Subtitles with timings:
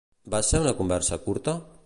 [0.35, 1.59] Va ser una conversa curta?